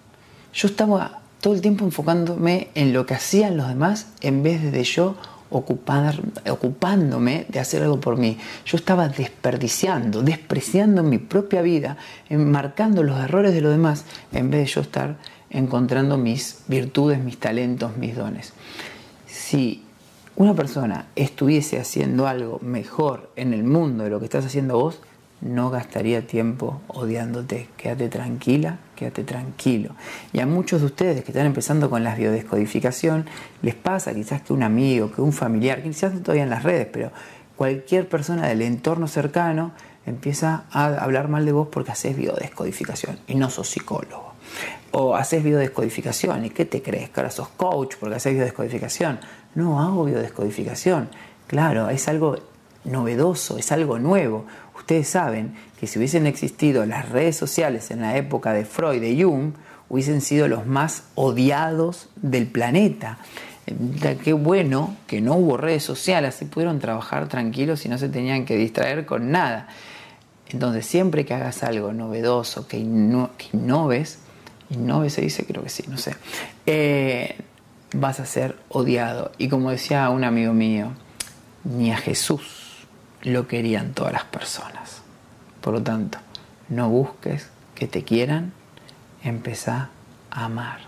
Yo 0.54 0.68
estaba 0.68 1.22
todo 1.42 1.54
el 1.54 1.62
tiempo 1.62 1.84
enfocándome 1.84 2.70
en 2.74 2.94
lo 2.94 3.06
que 3.06 3.16
hacían 3.16 3.58
los 3.58 3.68
demás 3.68 4.08
en 4.22 4.44
vez 4.44 4.72
de 4.72 4.84
yo 4.86 5.18
ocupándome 5.54 7.46
de 7.48 7.60
hacer 7.60 7.84
algo 7.84 8.00
por 8.00 8.18
mí. 8.18 8.38
Yo 8.66 8.78
estaba 8.78 9.08
desperdiciando, 9.08 10.22
despreciando 10.22 11.04
mi 11.04 11.20
propia 11.20 11.62
vida, 11.62 11.98
marcando 12.30 13.04
los 13.04 13.20
errores 13.20 13.54
de 13.54 13.62
los 13.62 13.72
demás 13.72 14.06
en 14.32 14.50
vez 14.50 14.62
de 14.62 14.66
yo 14.68 14.82
estar 14.82 15.18
encontrando 15.50 16.18
mis 16.18 16.64
virtudes, 16.68 17.20
mis 17.20 17.40
talentos, 17.40 17.96
mis 17.98 18.16
dones. 18.16 18.54
Si 19.28 19.84
una 20.36 20.56
persona 20.56 21.08
estuviese 21.16 21.80
haciendo 21.80 22.28
algo 22.28 22.60
mejor 22.62 23.32
en 23.36 23.54
el 23.54 23.64
mundo 23.64 24.04
de 24.04 24.10
lo 24.10 24.20
que 24.20 24.26
estás 24.26 24.46
haciendo 24.46 24.80
vos, 24.80 25.00
no 25.44 25.70
gastaría 25.70 26.26
tiempo 26.26 26.82
odiándote. 26.88 27.68
Quédate 27.78 28.08
tranquila, 28.08 28.80
quédate 28.96 29.24
tranquilo. 29.24 29.96
Y 30.32 30.40
a 30.40 30.46
muchos 30.46 30.80
de 30.82 30.88
ustedes 30.88 31.24
que 31.24 31.32
están 31.32 31.46
empezando 31.46 31.90
con 31.90 32.04
la 32.04 32.16
biodescodificación, 32.16 33.26
les 33.62 33.76
pasa 33.76 34.14
quizás 34.14 34.42
que 34.42 34.54
un 34.54 34.64
amigo, 34.64 35.12
que 35.12 35.22
un 35.22 35.34
familiar, 35.34 35.84
quizás 35.84 36.14
todavía 36.22 36.44
en 36.44 36.50
las 36.50 36.64
redes, 36.64 36.88
pero 36.92 37.12
cualquier 37.58 38.08
persona 38.08 38.48
del 38.48 38.62
entorno 38.62 39.08
cercano 39.08 39.72
empieza 40.06 40.66
a 40.72 40.86
hablar 40.86 41.28
mal 41.28 41.46
de 41.46 41.52
vos 41.52 41.68
porque 41.70 41.92
haces 41.92 42.16
biodescodificación 42.16 43.20
y 43.28 43.36
no 43.36 43.50
sos 43.50 43.70
psicólogo 43.70 44.34
o 44.92 45.16
haces 45.16 45.44
biodescodificación. 45.44 46.46
¿Y 46.46 46.50
qué 46.52 46.66
te 46.66 46.82
crees? 46.82 47.10
Que 47.10 47.20
ahora 47.20 47.32
sos 47.32 47.50
coach 47.50 47.96
porque 48.00 48.16
haces 48.16 48.34
biodescodificación. 48.34 49.20
No 49.56 49.82
hago 49.82 50.06
biodescodificación. 50.06 51.10
Claro, 51.48 51.90
es 51.90 52.08
algo 52.08 52.38
novedoso, 52.86 53.58
es 53.58 53.72
algo 53.72 54.00
nuevo. 54.00 54.46
Ustedes 54.84 55.08
saben 55.08 55.56
que 55.80 55.88
si 55.88 55.98
hubiesen 55.98 56.28
existido 56.28 56.86
las 56.86 57.08
redes 57.08 57.38
sociales 57.38 57.90
en 57.90 58.02
la 58.02 58.18
época 58.18 58.52
de 58.52 58.66
Freud, 58.66 59.00
de 59.00 59.24
Jung, 59.24 59.54
hubiesen 59.88 60.20
sido 60.20 60.50
los 60.50 60.68
más 60.68 61.04
odiados 61.16 62.10
del 62.18 62.48
planeta. 62.48 63.18
Qué 64.26 64.34
bueno 64.34 64.98
que 65.08 65.22
no 65.22 65.36
hubo 65.36 65.56
redes 65.56 65.84
sociales, 65.84 66.36
así 66.36 66.44
pudieron 66.44 66.80
trabajar 66.80 67.30
tranquilos 67.30 67.86
y 67.86 67.90
no 67.90 67.98
se 67.98 68.10
tenían 68.10 68.44
que 68.44 68.58
distraer 68.58 69.06
con 69.06 69.32
nada. 69.32 69.70
Entonces, 70.50 70.86
siempre 70.86 71.24
que 71.24 71.34
hagas 71.34 71.64
algo 71.64 71.94
novedoso, 71.94 72.68
que, 72.68 72.78
innoves, 72.78 74.20
Innove 74.70 75.10
se 75.10 75.22
dice, 75.22 75.46
creo 75.46 75.64
que 75.64 75.70
sí, 75.70 75.86
no 75.88 75.98
sé. 75.98 76.14
Eh, 76.66 77.38
vas 77.94 78.20
a 78.20 78.26
ser 78.26 78.58
odiado. 78.68 79.32
Y 79.38 79.48
como 79.48 79.72
decía 79.72 80.10
un 80.10 80.26
amigo 80.26 80.52
mío, 80.52 80.92
ni 81.64 81.94
a 81.94 81.96
Jesús 81.96 82.63
lo 83.24 83.48
querían 83.48 83.94
todas 83.94 84.14
las 84.14 84.26
personas. 84.26 85.02
Por 85.62 85.74
lo 85.74 85.82
tanto, 85.82 86.20
no 86.70 86.90
busques 86.90 87.50
que 87.76 87.88
te 87.88 88.04
quieran, 88.04 88.54
empezá 89.24 89.90
a 90.32 90.46
amar. 90.46 90.80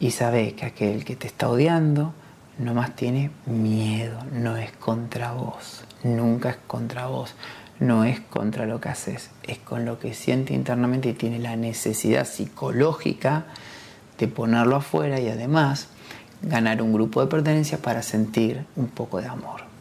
Y 0.00 0.10
sabe 0.10 0.54
que 0.54 0.66
aquel 0.66 1.04
que 1.04 1.16
te 1.16 1.26
está 1.26 1.48
odiando 1.48 2.12
no 2.58 2.74
más 2.74 2.96
tiene 2.96 3.30
miedo, 3.46 4.18
no 4.32 4.56
es 4.56 4.72
contra 4.72 5.32
vos, 5.32 5.84
nunca 6.02 6.50
es 6.50 6.58
contra 6.66 7.06
vos 7.06 7.34
no 7.80 8.04
es 8.04 8.20
contra 8.20 8.66
lo 8.66 8.80
que 8.80 8.88
haces, 8.88 9.30
es 9.42 9.58
con 9.58 9.84
lo 9.84 9.98
que 9.98 10.14
siente 10.14 10.54
internamente 10.54 11.10
y 11.10 11.12
tiene 11.14 11.38
la 11.38 11.56
necesidad 11.56 12.26
psicológica 12.26 13.44
de 14.18 14.28
ponerlo 14.28 14.76
afuera 14.76 15.20
y 15.20 15.28
además 15.28 15.88
ganar 16.42 16.82
un 16.82 16.92
grupo 16.92 17.20
de 17.20 17.26
pertenencia 17.26 17.78
para 17.78 18.02
sentir 18.02 18.64
un 18.76 18.88
poco 18.88 19.20
de 19.20 19.26
amor. 19.26 19.73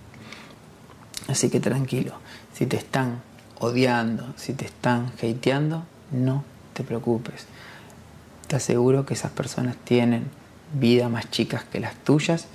Así 1.33 1.49
que 1.49 1.59
tranquilo, 1.59 2.11
si 2.53 2.67
te 2.67 2.77
están 2.77 3.19
odiando, 3.57 4.23
si 4.35 4.53
te 4.53 4.65
están 4.65 5.11
hateando, 5.17 5.83
no 6.11 6.43
te 6.75 6.83
preocupes. 6.83 7.47
Te 8.45 8.57
aseguro 8.57 9.07
que 9.07 9.15
esas 9.15 9.31
personas 9.31 9.75
tienen 9.83 10.25
vida 10.79 11.09
más 11.09 11.31
chicas 11.31 11.63
que 11.63 11.79
las 11.79 11.95
tuyas 11.95 12.45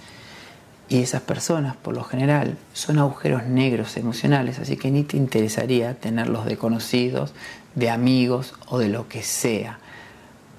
y 0.89 1.03
esas 1.03 1.23
personas, 1.23 1.75
por 1.75 1.93
lo 1.93 2.05
general, 2.05 2.57
son 2.73 3.01
agujeros 3.01 3.47
negros 3.47 3.97
emocionales, 3.97 4.61
así 4.61 4.77
que 4.77 4.93
ni 4.93 5.03
te 5.03 5.17
interesaría 5.17 5.95
tenerlos 5.95 6.47
de 6.47 6.57
conocidos, 6.57 7.33
de 7.75 7.91
amigos 7.91 8.55
o 8.69 8.79
de 8.79 8.91
lo 8.91 9.09
que 9.09 9.25
sea. 9.25 9.81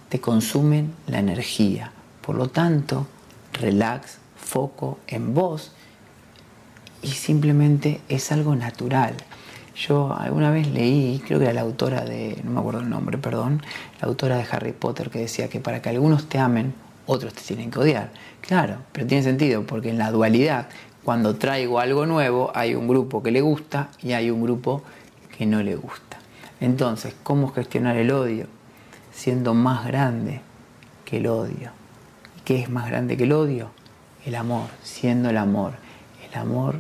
Te 0.09 0.19
consumen 0.19 0.93
la 1.07 1.19
energía. 1.19 1.93
Por 2.19 2.35
lo 2.35 2.49
tanto, 2.49 3.07
relax, 3.53 4.17
foco 4.35 4.99
en 5.07 5.33
vos 5.33 5.71
y 7.01 7.10
simplemente 7.10 8.01
es 8.10 8.32
algo 8.32 8.56
natural. 8.56 9.15
Yo 9.75 10.13
alguna 10.13 10.51
vez 10.51 10.68
leí, 10.68 11.22
creo 11.25 11.39
que 11.39 11.46
era 11.46 11.53
la 11.53 11.62
autora 11.62 12.03
de, 12.03 12.38
no 12.44 12.51
me 12.51 12.60
acuerdo 12.60 12.82
el 12.82 12.89
nombre, 12.89 13.18
perdón, 13.18 13.62
la 14.01 14.08
autora 14.08 14.38
de 14.38 14.46
Harry 14.51 14.74
Potter 14.74 15.10
que 15.10 15.20
decía 15.20 15.48
que 15.48 15.62
para 15.62 15.82
que 15.82 15.89
algunos 15.89 16.27
te 16.27 16.38
amen, 16.38 16.74
otros 17.06 17.34
te 17.34 17.41
tienen 17.41 17.72
que 17.72 17.79
odiar. 17.79 18.12
Claro, 18.41 18.77
pero 18.91 19.08
tiene 19.08 19.24
sentido, 19.24 19.63
porque 19.65 19.89
en 19.89 19.98
la 19.98 20.12
dualidad, 20.12 20.68
cuando 21.03 21.36
traigo 21.36 21.79
algo 21.79 22.06
nuevo, 22.06 22.51
hay 22.53 22.75
un 22.75 22.88
grupo 22.88 23.24
que 23.24 23.32
le 23.32 23.41
gusta 23.41 23.89
y 24.03 24.12
hay 24.12 24.29
un 24.32 24.44
grupo 24.44 24.84
que 25.38 25.46
no 25.46 25.63
le 25.63 25.75
gusta. 25.75 26.18
Entonces, 26.60 27.15
¿cómo 27.24 27.50
gestionar 27.53 27.96
el 27.96 28.12
odio? 28.12 28.48
Siendo 29.13 29.53
más 29.53 29.88
grande 29.88 30.41
que 31.06 31.18
el 31.18 31.27
odio. 31.27 31.72
¿Qué 32.44 32.60
es 32.60 32.70
más 32.70 32.88
grande 32.89 33.15
que 33.15 33.24
el 33.24 33.32
odio? 33.32 33.70
El 34.25 34.36
amor, 34.36 34.68
siendo 34.84 35.29
el 35.29 35.38
amor. 35.38 35.74
El 36.31 36.39
amor 36.39 36.79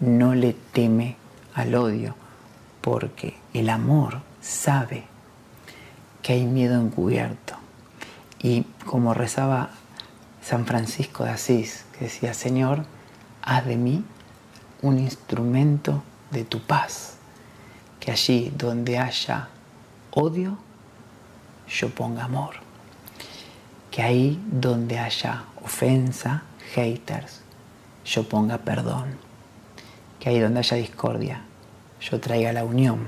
no 0.00 0.34
le 0.34 0.54
teme 0.72 1.16
al 1.54 1.74
odio, 1.74 2.14
porque 2.80 3.36
el 3.52 3.68
amor 3.68 4.22
sabe 4.40 5.04
que 6.22 6.32
hay 6.34 6.44
miedo 6.44 6.80
encubierto. 6.80 7.54
Y 8.42 8.62
como 8.86 9.14
rezaba 9.14 9.70
San 10.42 10.66
Francisco 10.66 11.24
de 11.24 11.30
Asís, 11.30 11.84
que 11.92 12.06
decía, 12.06 12.34
Señor, 12.34 12.86
haz 13.42 13.66
de 13.66 13.76
mí 13.76 14.04
un 14.82 14.98
instrumento 14.98 16.02
de 16.30 16.44
tu 16.44 16.60
paz, 16.60 17.16
que 18.00 18.10
allí 18.10 18.52
donde 18.56 18.98
haya 18.98 19.48
odio, 20.10 20.58
yo 21.68 21.90
ponga 21.90 22.24
amor, 22.24 22.54
que 23.90 24.02
ahí 24.02 24.42
donde 24.50 24.98
haya 24.98 25.44
ofensa, 25.62 26.42
haters, 26.74 27.42
yo 28.04 28.28
ponga 28.28 28.58
perdón, 28.58 29.16
que 30.18 30.28
ahí 30.28 30.40
donde 30.40 30.60
haya 30.60 30.76
discordia, 30.76 31.42
yo 32.00 32.20
traiga 32.20 32.52
la 32.52 32.64
unión, 32.64 33.06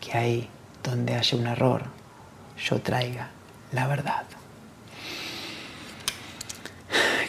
que 0.00 0.16
ahí 0.16 0.48
donde 0.82 1.14
haya 1.14 1.38
un 1.38 1.46
error, 1.46 1.84
yo 2.58 2.80
traiga 2.80 3.30
la 3.72 3.86
verdad. 3.86 4.24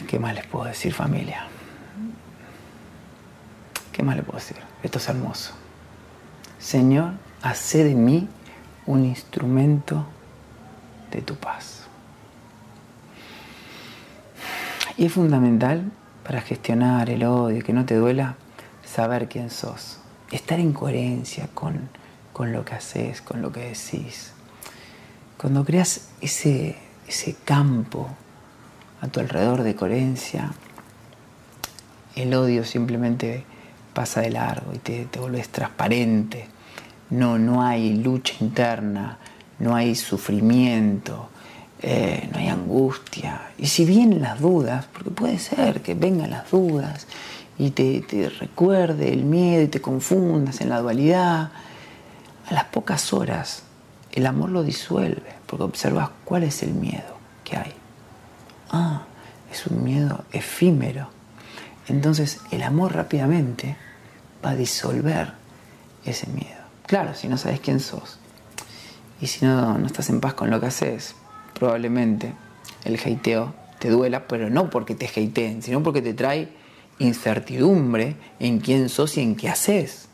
¿Qué 0.06 0.18
más 0.18 0.34
les 0.34 0.46
puedo 0.46 0.64
decir 0.64 0.92
familia? 0.94 1.46
¿Qué 3.92 4.02
más 4.02 4.16
les 4.16 4.24
puedo 4.24 4.38
decir? 4.38 4.56
Esto 4.82 4.98
es 4.98 5.08
hermoso. 5.08 5.52
Señor, 6.58 7.12
hace 7.42 7.84
de 7.84 7.94
mí 7.94 8.28
un 8.86 9.04
instrumento 9.04 10.06
de 11.10 11.20
tu 11.20 11.36
paz. 11.36 11.86
Y 14.96 15.06
es 15.06 15.12
fundamental 15.12 15.90
para 16.28 16.42
gestionar 16.42 17.08
el 17.08 17.24
odio, 17.24 17.64
que 17.64 17.72
no 17.72 17.86
te 17.86 17.94
duela, 17.94 18.36
saber 18.84 19.30
quién 19.30 19.48
sos. 19.48 19.96
Estar 20.30 20.60
en 20.60 20.74
coherencia 20.74 21.48
con, 21.54 21.88
con 22.34 22.52
lo 22.52 22.66
que 22.66 22.74
haces, 22.74 23.22
con 23.22 23.40
lo 23.40 23.50
que 23.50 23.60
decís. 23.60 24.32
Cuando 25.38 25.64
creas 25.64 26.10
ese, 26.20 26.76
ese 27.06 27.34
campo 27.46 28.10
a 29.00 29.08
tu 29.08 29.20
alrededor 29.20 29.62
de 29.62 29.74
coherencia, 29.74 30.52
el 32.14 32.34
odio 32.34 32.62
simplemente 32.66 33.44
pasa 33.94 34.20
de 34.20 34.28
largo 34.28 34.74
y 34.74 34.78
te, 34.80 35.06
te 35.06 35.20
transparente. 35.44 36.46
No, 37.08 37.38
no 37.38 37.62
hay 37.62 37.94
lucha 37.94 38.34
interna, 38.40 39.16
no 39.60 39.74
hay 39.74 39.94
sufrimiento, 39.94 41.30
eh, 41.80 42.28
no 42.30 42.38
hay 42.38 42.48
angustia. 42.48 43.37
Y 43.58 43.66
si 43.66 43.84
vienen 43.84 44.22
las 44.22 44.40
dudas, 44.40 44.86
porque 44.92 45.10
puede 45.10 45.38
ser 45.38 45.82
que 45.82 45.94
vengan 45.94 46.30
las 46.30 46.50
dudas 46.50 47.06
y 47.58 47.70
te, 47.70 48.00
te 48.02 48.28
recuerde 48.28 49.12
el 49.12 49.24
miedo 49.24 49.62
y 49.62 49.68
te 49.68 49.80
confundas 49.80 50.60
en 50.60 50.68
la 50.68 50.80
dualidad, 50.80 51.50
a 52.48 52.54
las 52.54 52.64
pocas 52.64 53.12
horas 53.12 53.64
el 54.12 54.26
amor 54.26 54.50
lo 54.50 54.62
disuelve, 54.62 55.34
porque 55.46 55.64
observas 55.64 56.10
cuál 56.24 56.42
es 56.44 56.62
el 56.62 56.72
miedo 56.72 57.18
que 57.44 57.56
hay. 57.56 57.72
Ah, 58.70 59.02
es 59.52 59.66
un 59.66 59.84
miedo 59.84 60.24
efímero. 60.32 61.10
Entonces 61.86 62.40
el 62.50 62.62
amor 62.62 62.94
rápidamente 62.94 63.76
va 64.44 64.50
a 64.50 64.56
disolver 64.56 65.32
ese 66.04 66.26
miedo. 66.28 66.58
Claro, 66.86 67.14
si 67.14 67.28
no 67.28 67.36
sabes 67.38 67.60
quién 67.60 67.80
sos 67.80 68.18
y 69.20 69.26
si 69.26 69.44
no, 69.44 69.78
no 69.78 69.86
estás 69.86 70.10
en 70.10 70.20
paz 70.20 70.34
con 70.34 70.50
lo 70.50 70.60
que 70.60 70.66
haces, 70.66 71.14
probablemente 71.54 72.34
el 72.84 72.98
hateo 72.98 73.54
te 73.78 73.90
duela, 73.90 74.26
pero 74.26 74.50
no 74.50 74.70
porque 74.70 74.94
te 74.94 75.06
hateen, 75.06 75.62
sino 75.62 75.82
porque 75.82 76.02
te 76.02 76.14
trae 76.14 76.48
incertidumbre 76.98 78.16
en 78.40 78.58
quién 78.58 78.88
sos 78.88 79.16
y 79.16 79.22
en 79.22 79.36
qué 79.36 79.48
haces. 79.48 80.08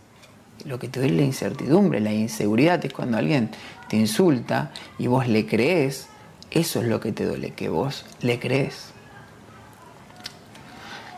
Lo 0.64 0.78
que 0.78 0.88
te 0.88 1.00
duele 1.00 1.14
es 1.14 1.20
la 1.20 1.26
incertidumbre, 1.26 2.00
la 2.00 2.12
inseguridad 2.12 2.84
es 2.84 2.92
cuando 2.92 3.18
alguien 3.18 3.50
te 3.88 3.96
insulta 3.96 4.70
y 4.98 5.06
vos 5.06 5.28
le 5.28 5.46
crees, 5.46 6.08
eso 6.50 6.80
es 6.80 6.86
lo 6.86 7.00
que 7.00 7.12
te 7.12 7.24
duele, 7.24 7.50
que 7.50 7.68
vos 7.68 8.04
le 8.20 8.38
crees. 8.38 8.90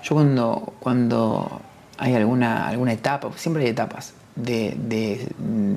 Yo 0.03 0.15
cuando, 0.15 0.75
cuando 0.79 1.61
hay 1.99 2.15
alguna, 2.15 2.69
alguna 2.69 2.93
etapa, 2.93 3.31
siempre 3.37 3.65
hay 3.65 3.71
etapas, 3.71 4.15
de, 4.37 5.27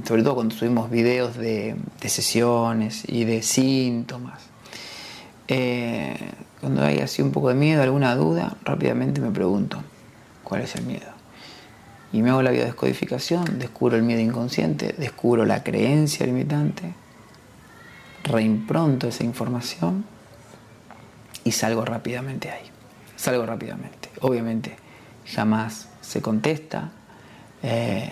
sobre 0.05 0.23
todo 0.23 0.35
cuando 0.35 0.53
subimos 0.53 0.89
videos 0.89 1.37
de, 1.37 1.75
sesiones 2.05 3.03
y 3.07 3.23
de 3.23 3.41
síntomas. 3.41 4.48
Eh, 5.49 6.15
cuando 6.61 6.83
hay 6.83 6.99
así 6.99 7.21
un 7.21 7.31
poco 7.31 7.49
de 7.49 7.55
miedo, 7.55 7.81
alguna 7.81 8.15
duda, 8.15 8.55
rápidamente 8.63 9.19
me 9.19 9.31
pregunto, 9.31 9.81
¿cuál 10.43 10.61
es 10.61 10.75
el 10.75 10.85
miedo? 10.85 11.11
Y 12.13 12.21
me 12.21 12.29
hago 12.29 12.41
la 12.41 12.51
biodescodificación, 12.51 13.57
descubro 13.57 13.95
el 13.97 14.03
miedo 14.03 14.21
inconsciente, 14.21 14.93
descubro 14.97 15.45
la 15.45 15.63
creencia 15.63 16.25
limitante, 16.25 16.93
reimpronto 18.23 19.07
esa 19.07 19.23
información 19.23 20.05
y 21.43 21.51
salgo 21.51 21.83
rápidamente 21.83 22.51
ahí. 22.51 22.69
Salgo 23.15 23.45
rápidamente. 23.45 24.09
Obviamente 24.21 24.75
jamás 25.25 25.89
se 26.01 26.21
contesta, 26.21 26.91
eh, 27.63 28.09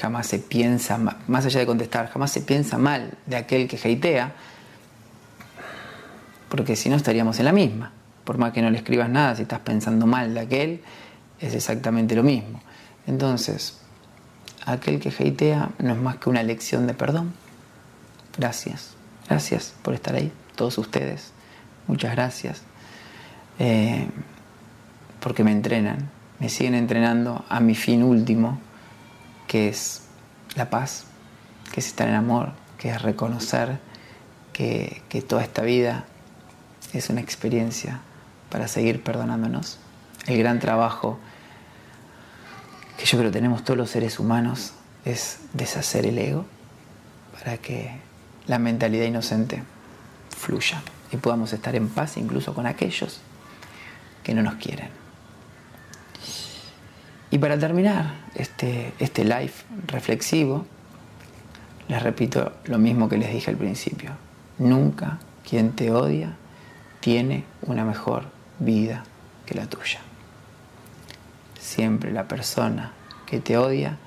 jamás 0.00 0.26
se 0.26 0.38
piensa, 0.38 0.98
más 0.98 1.46
allá 1.46 1.60
de 1.60 1.66
contestar, 1.66 2.08
jamás 2.08 2.32
se 2.32 2.40
piensa 2.40 2.78
mal 2.78 3.14
de 3.26 3.36
aquel 3.36 3.68
que 3.68 3.76
hatea, 3.76 4.34
porque 6.52 6.76
si 6.76 6.90
no 6.90 6.96
estaríamos 6.96 7.38
en 7.38 7.46
la 7.46 7.52
misma. 7.52 7.92
Por 8.24 8.36
más 8.36 8.52
que 8.52 8.60
no 8.60 8.68
le 8.68 8.76
escribas 8.76 9.08
nada, 9.08 9.34
si 9.34 9.40
estás 9.40 9.60
pensando 9.60 10.06
mal 10.06 10.34
de 10.34 10.40
aquel, 10.40 10.82
es 11.40 11.54
exactamente 11.54 12.14
lo 12.14 12.22
mismo. 12.22 12.60
Entonces, 13.06 13.80
aquel 14.66 15.00
que 15.00 15.08
hatea 15.08 15.70
no 15.78 15.94
es 15.94 15.98
más 15.98 16.16
que 16.16 16.28
una 16.28 16.42
lección 16.42 16.86
de 16.86 16.92
perdón. 16.92 17.32
Gracias, 18.36 18.90
gracias 19.30 19.72
por 19.80 19.94
estar 19.94 20.14
ahí, 20.14 20.30
todos 20.54 20.76
ustedes. 20.76 21.32
Muchas 21.86 22.12
gracias. 22.12 22.60
Eh, 23.58 24.06
porque 25.20 25.44
me 25.44 25.52
entrenan, 25.52 26.10
me 26.38 26.50
siguen 26.50 26.74
entrenando 26.74 27.46
a 27.48 27.60
mi 27.60 27.74
fin 27.74 28.02
último, 28.02 28.60
que 29.46 29.70
es 29.70 30.02
la 30.54 30.68
paz, 30.68 31.06
que 31.72 31.80
es 31.80 31.86
estar 31.86 32.08
en 32.08 32.14
amor, 32.14 32.52
que 32.76 32.90
es 32.90 33.00
reconocer 33.00 33.78
que, 34.52 35.24
toda 35.26 35.42
esta 35.42 35.62
vida 35.62 36.04
es 36.92 37.10
una 37.10 37.20
experiencia 37.20 38.00
para 38.50 38.68
seguir 38.68 39.02
perdonándonos. 39.02 39.78
El 40.26 40.38
gran 40.38 40.60
trabajo 40.60 41.18
que 42.98 43.06
yo 43.06 43.18
creo 43.18 43.30
que 43.30 43.38
tenemos 43.38 43.64
todos 43.64 43.76
los 43.76 43.90
seres 43.90 44.18
humanos 44.18 44.74
es 45.04 45.38
deshacer 45.52 46.06
el 46.06 46.18
ego 46.18 46.44
para 47.32 47.56
que 47.56 47.98
la 48.46 48.58
mentalidad 48.58 49.06
inocente 49.06 49.62
fluya 50.36 50.82
y 51.10 51.16
podamos 51.16 51.52
estar 51.52 51.74
en 51.74 51.88
paz 51.88 52.16
incluso 52.16 52.54
con 52.54 52.66
aquellos 52.66 53.20
que 54.22 54.34
no 54.34 54.42
nos 54.42 54.54
quieren. 54.54 54.88
Y 57.30 57.38
para 57.38 57.58
terminar 57.58 58.14
este, 58.34 58.92
este 58.98 59.24
live 59.24 59.52
reflexivo, 59.86 60.66
les 61.88 62.02
repito 62.02 62.52
lo 62.66 62.78
mismo 62.78 63.08
que 63.08 63.16
les 63.16 63.32
dije 63.32 63.50
al 63.50 63.56
principio. 63.56 64.10
Nunca 64.58 65.18
quien 65.48 65.72
te 65.72 65.90
odia 65.90 66.36
tiene 67.02 67.44
una 67.62 67.84
mejor 67.84 68.26
vida 68.60 69.02
que 69.44 69.56
la 69.56 69.66
tuya. 69.66 69.98
Siempre 71.58 72.12
la 72.12 72.28
persona 72.28 72.92
que 73.26 73.40
te 73.40 73.58
odia 73.58 73.98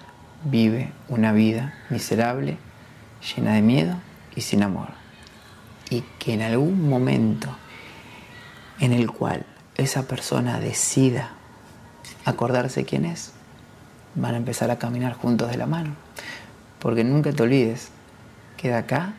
vive 0.45 0.93
una 1.09 1.33
vida 1.33 1.73
miserable, 1.89 2.57
llena 3.35 3.53
de 3.53 3.61
miedo 3.61 3.97
y 4.33 4.41
sin 4.41 4.63
amor. 4.63 4.87
Y 5.89 6.05
que 6.19 6.35
en 6.35 6.41
algún 6.41 6.87
momento 6.87 7.49
en 8.79 8.93
el 8.93 9.11
cual 9.11 9.45
esa 9.75 10.07
persona 10.07 10.59
decida 10.61 11.33
acordarse 12.23 12.85
quién 12.85 13.03
es, 13.03 13.33
van 14.15 14.35
a 14.35 14.37
empezar 14.37 14.71
a 14.71 14.79
caminar 14.79 15.15
juntos 15.15 15.51
de 15.51 15.57
la 15.57 15.65
mano. 15.65 15.95
Porque 16.79 17.03
nunca 17.03 17.33
te 17.33 17.43
olvides 17.43 17.89
que 18.55 18.69
de 18.69 18.75
acá 18.75 19.15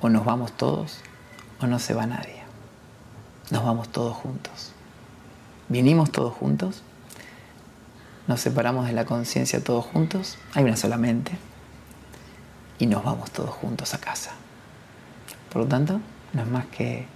o 0.00 0.08
nos 0.08 0.24
vamos 0.24 0.50
todos 0.56 0.98
o 1.60 1.68
no 1.68 1.78
se 1.78 1.94
va 1.94 2.06
nadie. 2.06 2.43
Nos 3.50 3.64
vamos 3.64 3.88
todos 3.90 4.16
juntos. 4.16 4.72
Vinimos 5.68 6.10
todos 6.10 6.32
juntos, 6.34 6.82
nos 8.26 8.40
separamos 8.40 8.86
de 8.86 8.92
la 8.92 9.04
conciencia 9.04 9.62
todos 9.62 9.84
juntos, 9.84 10.38
hay 10.54 10.64
una 10.64 10.76
sola 10.76 10.96
mente, 10.96 11.32
y 12.78 12.86
nos 12.86 13.04
vamos 13.04 13.30
todos 13.30 13.50
juntos 13.50 13.94
a 13.94 13.98
casa. 13.98 14.32
Por 15.52 15.62
lo 15.62 15.68
tanto, 15.68 16.00
no 16.32 16.42
es 16.42 16.48
más 16.48 16.66
que 16.66 17.06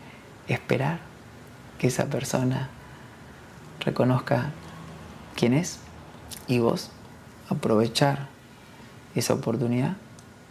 esperar 0.48 1.00
que 1.78 1.88
esa 1.88 2.06
persona 2.06 2.68
reconozca 3.80 4.50
quién 5.34 5.54
es 5.54 5.78
y 6.46 6.58
vos 6.58 6.90
aprovechar 7.48 8.28
esa 9.14 9.34
oportunidad 9.34 9.96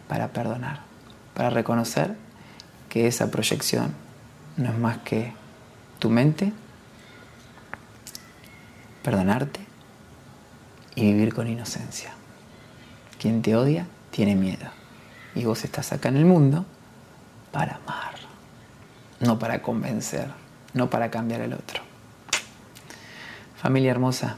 para 0.08 0.28
perdonar, 0.28 0.80
para 1.34 1.50
reconocer 1.50 2.16
que 2.88 3.06
esa 3.06 3.30
proyección 3.30 3.94
no 4.56 4.70
es 4.70 4.78
más 4.78 4.98
que 4.98 5.32
tu 5.98 6.10
mente, 6.10 6.52
perdonarte 9.02 9.60
y 10.94 11.12
vivir 11.12 11.34
con 11.34 11.48
inocencia. 11.48 12.12
Quien 13.20 13.42
te 13.42 13.56
odia 13.56 13.86
tiene 14.10 14.34
miedo 14.34 14.70
y 15.34 15.44
vos 15.44 15.64
estás 15.64 15.92
acá 15.92 16.08
en 16.08 16.16
el 16.16 16.24
mundo 16.24 16.64
para 17.52 17.76
amar, 17.76 18.14
no 19.20 19.38
para 19.38 19.62
convencer, 19.62 20.28
no 20.74 20.90
para 20.90 21.10
cambiar 21.10 21.42
al 21.42 21.52
otro. 21.52 21.82
Familia 23.56 23.90
hermosa, 23.90 24.36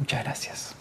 Muchas 0.00 0.24
gracias. 0.24 0.79